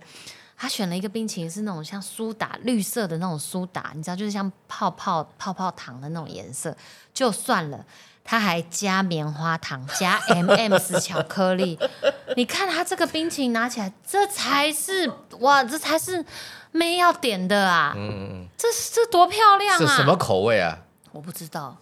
[0.57, 6.75] 他选了一个冰淇淋是那种像苏打绿色的那种苏打，你知道，就是像泡泡泡泡糖的那种颜色，
[7.13, 7.85] 就算了。
[8.29, 11.79] 他还加棉花糖，加 M&M's 巧克力。
[12.37, 16.23] 你看他这个冰淇淋拿起来，这才是哇，这才是
[16.71, 17.91] 妹要点的啊！
[17.97, 19.79] 嗯，这这多漂亮啊！
[19.79, 20.77] 是什么口味啊？
[21.11, 21.75] 我不知道，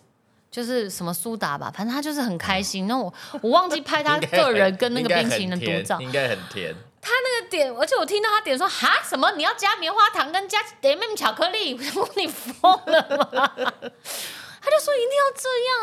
[0.50, 2.88] 就是什么苏打吧，反正他就是很开心。
[2.88, 6.00] 那我我忘记拍他 个人跟那个冰淇淋的独照。
[6.00, 6.74] 应该很甜。
[7.02, 13.74] 他那个点，而且我听到他点说哈什么你要加棉花糖跟加 M&M 巧克力，我说 你疯了吗？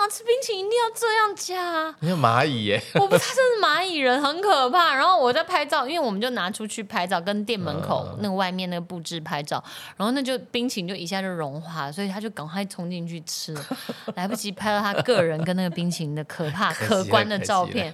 [0.08, 2.82] 吃冰淇淋一定要这样加有 蚂蚁耶？
[2.94, 4.94] 我不，他真是蚂蚁人，很可怕。
[4.94, 9.62] 然后我在拍照，因为我们就拿出去拍照，跟店门口嗯那个外面那个布置拍照，
[9.96, 13.54] 然后那就冰淇淋就一下就融化了，所以他就赶快冲进去吃，
[14.16, 17.92] 来不及拍到他个人跟那个冰淇淋的可怕可观的照片。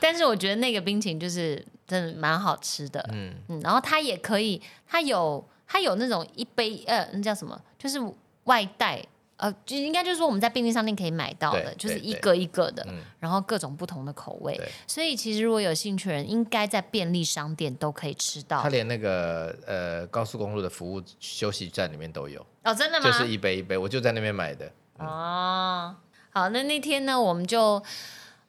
[0.00, 7.58] 但是我觉得那个冰淇淋就是真的蛮好吃的，嗯，嗯，然后它也可以，它有它有那种一杯呃，那叫什么？
[7.78, 7.98] 就是
[8.44, 9.02] 外带，
[9.36, 14.60] 呃，就应该就是说我们在便利商店可以买到的，就是一个一个的，嗯然后各种不同的口味。
[14.86, 18.68] 所以其实如果有兴趣的人，应该在便利商店都可以吃到他。
[18.68, 23.06] 连那个呃高速公路的服务休息站里面都有，哦，真的吗？
[23.06, 24.70] 就是一杯一杯，我就在那边买的。
[24.98, 25.96] 哦，
[26.30, 27.82] 好，那那天呢，我们就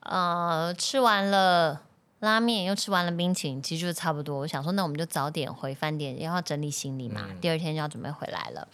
[0.01, 1.81] 呃吃完了
[2.19, 4.37] 拉面，又吃完了冰淇淋，其实就差不多。
[4.37, 8.67] 我想说，那我们就早点回饭店，然后整理行李嘛，第二天就要准备回来了。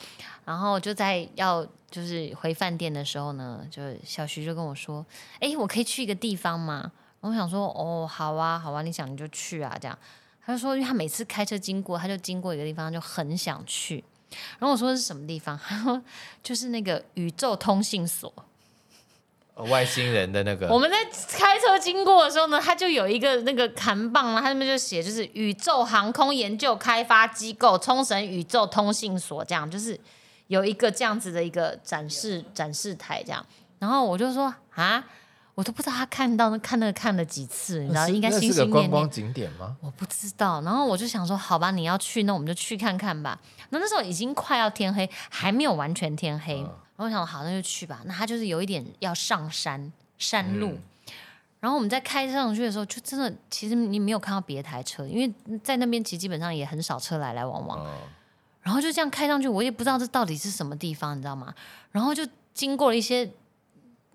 [0.45, 5.06] 然后就在要就是回饭店的时候呢，就小徐就跟我说
[5.39, 9.97] ：“哎，我可以去一个地方吗？”我想说：“哦，好啊，好啊，你想你就去啊。”这样，
[10.45, 14.04] 他就说，因为他每次开车经过，他就经过一个地方，就很想去。
[14.58, 15.60] 然后我说是什么地方？
[15.60, 16.01] 他说
[16.41, 18.34] 就是那个宇宙通信所。
[19.54, 20.97] 呃外星人的那个我们在
[21.38, 29.99] 开车经过的时候呢，他就有一个那个看棒啊，它那边就写就是宇宙航空研究开发机构冲绳宇宙通信所，这样就是
[30.51, 33.43] 有一个这样子的一个展示展示台这样。
[33.79, 35.01] 然后我就说啊，
[35.55, 39.09] 我都不知道他看到那看那个看了几次，你知道，应该是个观光。
[39.09, 39.77] 景点吗？
[39.79, 43.39] 我不知道，然后我就想说，好吧，你要去，那我们就去看看吧。
[43.69, 46.57] 那那时候已经快要天黑，还没有完全天黑。
[46.57, 48.01] 然后我想，好，那就去吧。
[48.03, 50.83] 那他就是有一点要上山山路，嗯
[51.61, 57.80] 然后我们在开上去的时候，就真的其实你没有看到别台车，因为在那边其实基本上也很少车来来往往。
[57.80, 57.97] 哦，
[58.62, 61.53] 然后就这样开上去，我也不知道这到底是什么地方，你知道吗？
[61.91, 63.30] 然后就经过了一些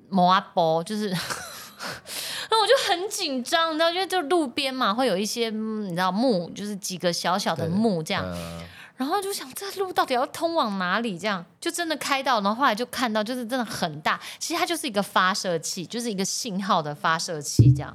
[0.09, 8.64] 摩阿波，就是， 然后我就很紧张，你知道，因为就路边嘛，会有一些嗯你知道木，就是几个小小的木这样，嗯
[8.97, 11.18] 然后就想这路到底要通往哪里？
[11.18, 17.94] 这样就真的开到，然后后来就看到，就是真的很大，其实它就是一个发射器，就是一个信号的发射器这样。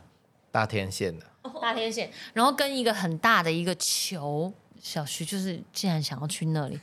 [0.52, 1.26] 大天线的，
[1.60, 6.80] 大天线，然后跟一个很大的一个球，小徐就是竟然想要去那里，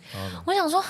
[0.46, 0.82] 我想说，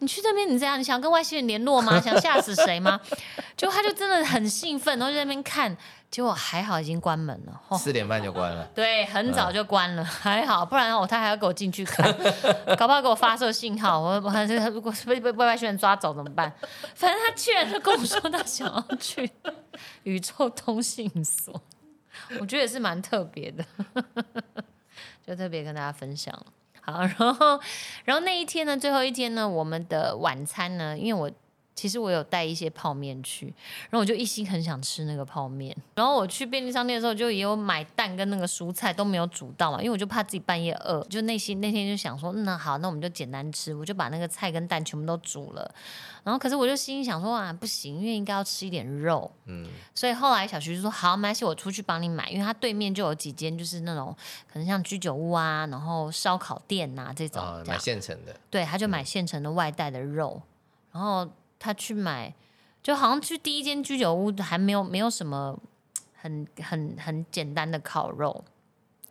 [0.00, 1.98] 你去这边你这样，你想跟外星人联络吗？
[2.00, 3.00] 想吓死谁吗？
[3.56, 5.74] 结果他就真的很兴奋，然后就在那边看，
[6.10, 7.60] 结果还好已经关门了。
[7.68, 12.06] 哦，四点半就关了，对，很早就关了，还好，不然哦他还要给我进去看，
[12.76, 16.52] 搞不好给我发射信号，我我还是如果是被被外星人抓走怎么办？
[16.94, 19.30] 反正他居然就跟我说他想要去
[20.02, 21.58] 宇宙通信所，
[22.38, 23.64] 我觉得也是蛮特别的，
[25.30, 26.34] 就特别跟大家分享。
[26.80, 27.60] 好， 然后
[28.04, 31.30] 然后那一天呢，最后一天呢，我们的晚餐呢，因为我
[31.74, 33.46] 其实我有带一些泡面去，
[33.88, 35.74] 然后我就一心很想吃那个泡面。
[35.94, 45.74] 然后我去便利商店的时候，就也有买蛋跟那个蔬菜都没有煮到嘛，因为我就怕自己半夜饿，就内心那天就想说，嗯那好，那我们就简单吃，我就把那个菜跟蛋全部都煮了。
[46.22, 54.14] 然后可是我就心里想说啊，不行，因为应该要吃一点肉，嗯，所以后来小徐就说好，没关系，我出去帮你买，因为他对面就有几间就是那种
[54.52, 60.42] 可能像居酒屋啊，然后烧烤店呐、这种，啊，买现成的，对，他就买现成的外带的肉，
[60.92, 61.26] 然后
[61.60, 62.34] 他去买，
[62.82, 65.56] 就好像去第一间居酒屋还没有没有什么
[66.16, 68.44] 很很很简单的烤肉，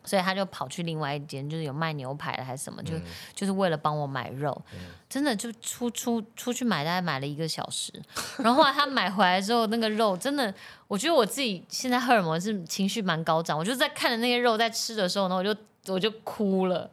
[0.03, 3.03] 所以他就跑去另外一间，就是有卖牛排的还是什么，就、嗯。
[3.35, 4.59] 就是为了帮我买肉，
[5.07, 7.93] 真的就出出出去买，大概买了一个小时，
[8.39, 10.53] 然后后来他买回来之后，那个肉真的，
[10.87, 15.55] 我觉得我自己现在荷尔蒙是情绪蛮高涨，我就在看着那些肉在吃的时候呢，我就
[15.93, 16.89] 我就哭了。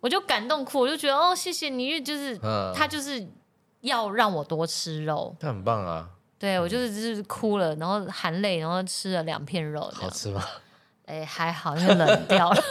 [0.00, 3.26] 我就感动哭，我就觉得哦，谢谢你，因为就是嗯，他就是
[3.80, 6.08] 要让我多吃肉，那很棒啊，
[6.38, 10.44] 对我就是就是哭了，然后含泪，然后吃了两片肉，好吃吗？
[11.06, 12.62] 哎还好，因为冷掉了，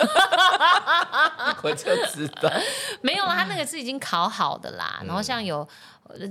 [1.63, 2.51] 我就知道，
[3.01, 5.67] 没有啊，他那个是已经烤好的啦，然后像有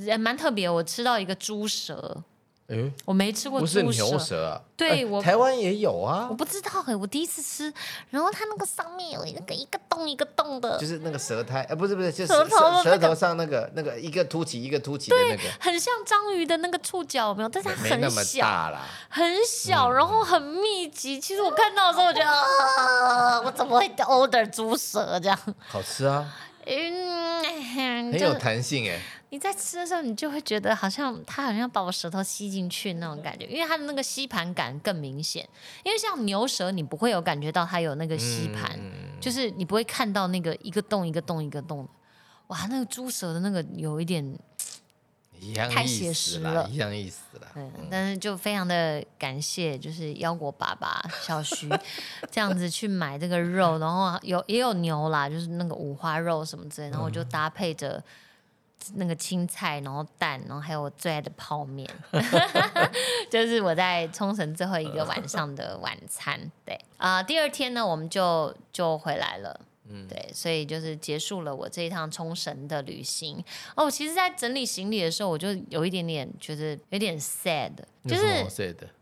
[0.09, 2.23] 呃蛮特别，我吃到一个猪舌，
[2.69, 4.47] 哎，我没吃过不是猪舌，牛舌。
[4.47, 6.27] 啊，哎对我台湾也有啊。
[6.29, 7.73] 我，不知道哎、我第一次吃，
[8.11, 17.49] 然后它那个上面有一个一个洞一个洞的，就是那个舌苔，哎，不是不是，就是舌头那个舌头上那个那个一个凸起一个凸起的那个，很像章鱼的那个触角，有没有？
[17.49, 21.21] 但是它很没那么小，大啦，很小，然后很密集。
[21.21, 25.39] 其实我看到的时候，我觉得啊，我怎么会 order 猪舌这样？
[25.69, 26.31] 好吃啊，
[26.67, 27.43] 嗯，
[28.13, 29.01] 很有弹性哎，
[29.37, 35.47] 你在吃的时候，你就会觉得好像它好像把我舌头吸进去那种感觉，因为它的那个吸盘感更明显。
[35.85, 41.91] 因为像牛舌，你不会有感觉到它有那个吸盘，嗯就是你不会看到那个一个洞一个洞一个洞的。
[42.47, 44.25] 哇，那个猪舌的那个有一点
[45.39, 47.49] 一样意太写实了一样意思啦。
[47.57, 51.69] 嗯，但是就非常的感谢，就是腰果爸爸小徐
[52.33, 58.03] 这样子去买这个肉，然后有也有牛啦，就是那个五花肉什么之类，然后我就搭配着
[58.95, 61.89] 那个青菜，然后蛋，然后还有我最爱的泡面，
[63.31, 66.51] 就是我在冲绳最后一个晚上的晚餐。
[66.65, 69.61] 对啊、第二天呢，我们就就回来了。
[69.89, 73.41] 嗯对，所以就是结束了我这一趟冲绳的旅行。
[73.77, 77.71] 哦，其实，在整理行李的时候，我就有一点点就是有点 sad，
[78.05, 78.45] 就是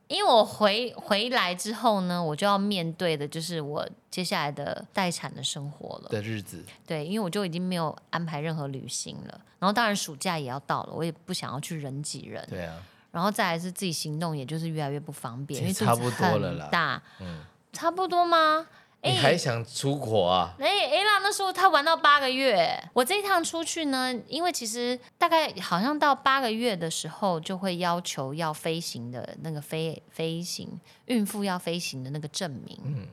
[0.08, 6.08] 因为我回回来之后呢，我就要面对的就是我接下来的待产的生活了。
[6.10, 17.42] 的日子，对，因为我就已经没有安排任何旅行了，然后当然暑假也要到了，我也不想要去人挤人，对啊，然后再来是自己行动，也就是越来越不方便，因为差不多了啦大，嗯，
[17.72, 18.66] 差不多吗？
[19.12, 20.54] 你还想出国啊？
[20.58, 32.78] 哎、a 啦，那时候他玩到八个月，我这一趟出去呢，因为其实大概好像到八个月的时候，就会要求要飞行的那个飞飞行孕妇要飞行的那个证明。
[32.84, 33.06] 嗯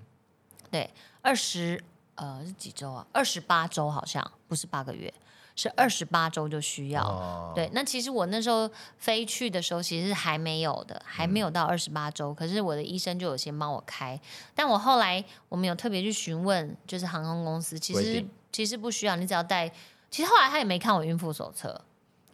[0.71, 0.89] 对，
[1.21, 1.83] 二十
[2.15, 3.05] 呃是几周啊？
[3.11, 5.13] 二十八周好像不是八个月，
[5.55, 7.03] 是二十八周就需要。
[7.03, 12.33] 哦，对，那其实我那时候飞去的时候，其实是还没有的，还没有嗯到二十八周。
[12.33, 14.19] 可是我的医生就有先帮我开，
[14.55, 19.71] 但我后来我们有特别去询问，就是航空公司，其实其实不需要，你只要带。
[20.09, 21.79] 其实后来他也没看我孕妇手册，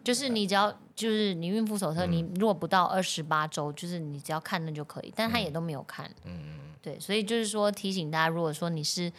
[0.03, 6.09] 就是你只要就是你孕妇手册，嗯你如果不到二十八周，就是你只要看那就可以，但他也都没有看。
[6.23, 9.13] 嗯，对，所以就是说提醒大家，如果说你是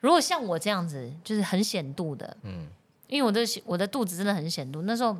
[0.00, 2.66] 如果像我这样子，就是很显度的，嗯
[3.12, 4.80] 因为我的我的肚子真的很显肚。
[4.82, 5.14] 那时候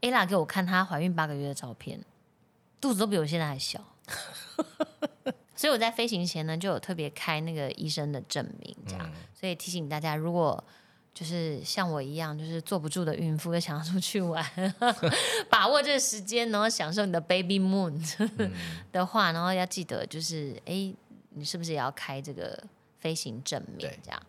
[0.00, 2.00] ，ella 给我看她怀孕八个月的照片，
[2.80, 3.80] 肚子都比我现在还小。
[5.54, 9.06] 所以我在飞行前呢，就有特别开那个医生的证明，这样。
[9.06, 10.62] 嗯所以提醒大家，如果
[11.14, 14.44] 就是像我一样，就是坐不住的孕妇，又想要出去玩，
[15.48, 17.92] 把握这个时间，然后享受你的 baby moon
[18.38, 18.50] 嗯
[18.90, 20.92] 的话，然后要记得就是，哎，
[21.30, 22.60] 你是不是也要开这个
[22.98, 23.88] 飞行证明？
[24.02, 24.20] 这样，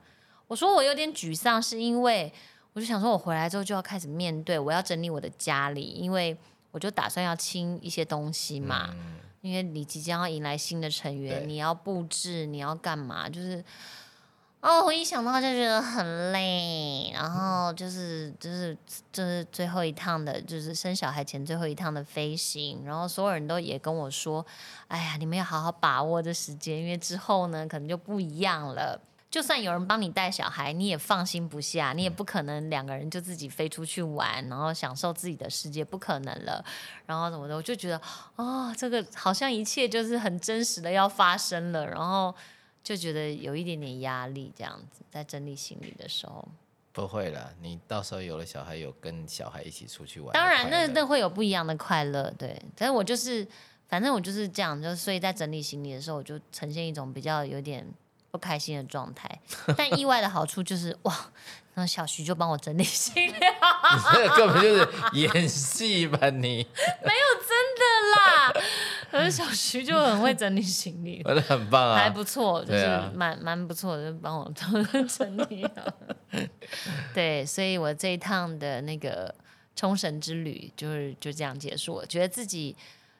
[0.47, 2.31] 我说我有点沮丧，是因为
[2.73, 6.37] 我就想说，我回来之后就要开始面对，我要整理我的家里，因为
[6.71, 13.63] 我就打算要清一些东西嘛，嗯因为你即将要迎来新的成员，你要布置，你要干嘛，就是
[14.59, 18.75] 哦，我一想到就觉得很累，然后就是就是
[19.11, 24.45] 就是最后一趟的，就是生小孩前最后一趟的飞行，然后所有人都也跟我说，
[24.87, 28.99] 哎呀，你们要好好把握这时间，因为之后呢可能就不一样了。
[29.29, 36.63] 就算有人帮你带小孩，你也放心不下，你也不可能两个人就自己飞出去玩，然后享受自己的世界，不可能了。
[37.05, 38.01] 然后怎么的，我就觉得，
[38.37, 42.33] 哦，这个好像一切就是很真实的要发生了，然后
[42.81, 46.47] 就觉得有一点点压力，这样子在整理行李的时候。
[46.93, 52.59] 不会了，你到时候有了小孩，有跟小孩一起出去玩，当然，那那会有不一样的快乐，对。
[52.77, 53.45] 但是我就是，
[53.89, 57.85] 反正我就是这样，就所以在整理行李的时候，我就呈现一种比较有点。
[58.37, 59.27] 不开心的状态，
[59.75, 61.31] 但意外的好处就是哇，
[61.73, 63.33] 那小徐就帮我整理行李，
[64.13, 66.29] 这 根本就是演戏吧？
[66.29, 66.39] 你
[67.03, 67.83] 没有真的
[68.15, 68.53] 啦，
[69.09, 72.85] 可是小徐就很会整理行李，我觉得很棒啊，还不错，就是
[73.15, 74.51] 蛮蛮不错的，帮我
[75.07, 75.67] 整理。
[77.15, 79.33] 对，所以我这一趟的那个
[79.75, 82.75] 冲绳之旅就是就这样结束了，觉得自己。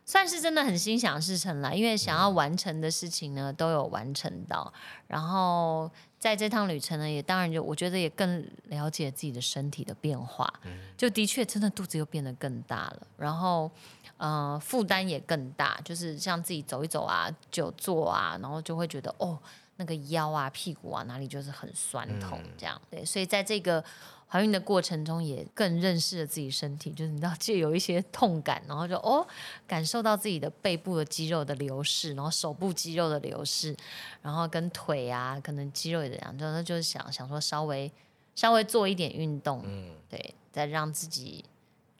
[0.09, 4.71] 算是真的很心想事成了，因为想要完成的事情呢都有完成到，
[5.05, 10.51] 然后在这趟旅程呢也当然就我觉得也更了解自己的身体的变化，
[10.95, 13.69] 就的确真的肚子又变得更大了，然后
[14.15, 19.37] 呃负担也更大，就是像自己走一走啊、久坐啊，然后就会觉得哦
[19.75, 23.83] 那个腰啊、屁股啊哪里就是很酸痛这样，对，所以在这个。
[24.29, 29.25] 怀孕的过程中，也更认识了自己身体，就是你知道，借有一些痛感，然后就哦，
[29.65, 33.73] 感受到自己的背部的肌肉的流逝，然后手部肌肉的流逝，
[34.21, 37.89] 然后跟腿啊，可能肌肉也这样，就就是想想说稍微
[38.35, 41.45] 稍微做一点运动，嗯，对，再让自己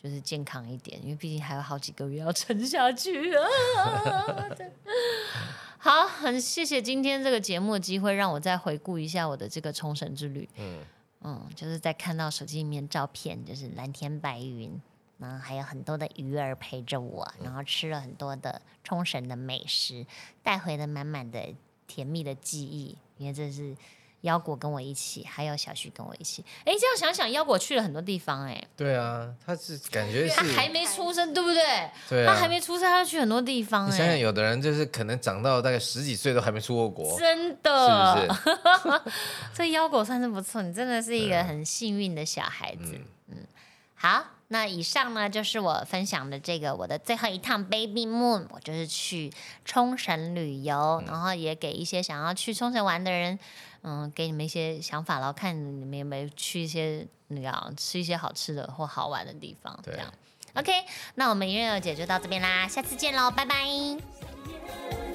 [0.04, 3.48] 就是健康一点，因为毕竟还有好几个月要撑下去啊。
[5.78, 10.80] 好，很谢谢今天这个节目的机会，让我再回顾一下我的这个冲绳之旅，嗯。
[11.22, 14.82] 嗯，就是在看到手机里面照片，就是蓝天白云，
[15.18, 20.06] 然后还有很多的鱼儿陪着我，然后吃了很多的冲绳的美食，
[20.44, 21.54] 带回了满满的
[21.88, 22.98] 甜蜜的记忆。
[23.18, 23.76] 因为这是
[24.28, 26.44] 腰果跟我一起，还有小徐跟我一起。
[26.66, 28.62] 哎，这样想想，腰果去了很多地方，哎。
[28.76, 31.90] 对啊，他是感觉是还没出生，对不对？
[32.10, 33.88] 对他还没出生，他去很多地方。
[33.88, 39.02] 你想想，有的人就是可能长到大概十几岁都还没出过国，真的，是不是？
[39.56, 43.00] 这腰果算是不错，你真的是一个很幸运的小孩子。
[43.30, 43.38] 嗯，
[43.96, 49.32] 好，那以上呢就是我分享的这个我的最后一趟 Baby Moon，我就是去
[49.66, 53.40] 冲绳旅游，然后也给一些想要去冲绳玩的人。
[53.90, 60.14] 嗯，给你们一些想法，然后看你们有没有去一些那个吃一些好吃的或好玩的地方，这样。
[60.56, 60.74] OK，
[61.16, 65.07] 那我们月月姐就到这边啦，下次见喽，拜拜。